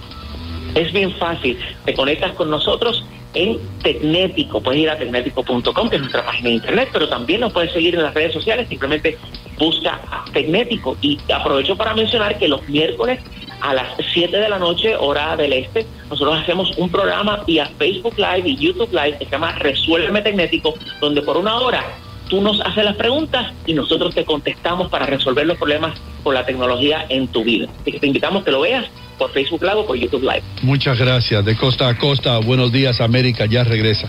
Es 0.75 0.93
bien 0.93 1.13
fácil. 1.17 1.59
Te 1.85 1.95
conectas 1.95 2.33
con 2.33 2.51
nosotros 2.51 3.05
en 3.35 3.59
Tecnético. 3.83 4.61
Puedes 4.61 4.83
ir 4.83 4.91
a 4.91 4.99
tecnético.com, 4.99 5.89
que 5.89 5.97
es 5.97 6.03
nuestra 6.03 6.25
página 6.25 6.49
de 6.49 6.55
internet, 6.57 6.89
pero 6.93 7.09
también 7.09 7.41
nos 7.41 7.53
puedes 7.53 7.73
seguir 7.73 7.95
en 7.95 8.03
las 8.03 8.15
redes 8.15 8.33
sociales. 8.33 8.69
Simplemente 8.69 9.17
busca 9.59 10.01
a 10.11 10.25
Tecnético. 10.33 10.97
Y 11.01 11.19
aprovecho 11.33 11.77
para 11.77 11.95
mencionar 11.95 12.39
que 12.39 12.49
los 12.49 12.67
miércoles 12.69 13.21
a 13.63 13.75
las 13.75 13.87
7 14.13 14.37
de 14.37 14.49
la 14.49 14.59
noche, 14.59 14.97
hora 14.97 15.37
del 15.37 15.53
este, 15.53 15.87
nosotros 16.11 16.41
hacemos 16.41 16.77
un 16.77 16.91
programa 16.91 17.43
vía 17.47 17.71
Facebook 17.79 18.15
Live 18.17 18.49
y 18.49 18.57
YouTube 18.57 18.91
Live 18.91 19.19
que 19.19 19.25
se 19.25 19.31
llama 19.31 19.53
Resuélveme 19.53 20.21
Tecnético, 20.21 20.75
donde 21.01 21.23
por 21.23 21.37
una 21.37 21.57
hora 21.59 21.85
tú 22.29 22.41
nos 22.41 22.61
haces 22.61 22.85
las 22.85 22.97
preguntas 22.97 23.53
y 23.67 23.75
nosotros 23.75 24.15
te 24.15 24.25
contestamos 24.25 24.89
para 24.89 25.07
resolver 25.07 25.47
los 25.47 25.59
problemas 25.59 26.01
con 26.23 26.35
la 26.35 26.45
tecnología 26.45 27.07
en 27.09 27.29
tu 27.29 27.45
vida. 27.45 27.69
Así 27.81 27.93
que 27.93 28.01
te 28.01 28.07
invitamos 28.07 28.43
a 28.43 28.45
que 28.45 28.51
lo 28.51 28.63
veas 28.63 28.87
por 29.17 29.31
Facebook 29.33 29.63
Live 29.63 29.75
o 29.77 29.87
por 29.87 29.97
YouTube 29.97 30.23
Live. 30.23 30.43
Muchas 30.63 30.99
gracias. 30.99 31.45
De 31.45 31.57
costa 31.57 31.89
a 31.89 31.97
costa, 31.97 32.39
buenos 32.39 32.73
días, 32.73 33.01
América. 33.01 33.47
Ya 33.47 33.65
regresa. 33.65 34.09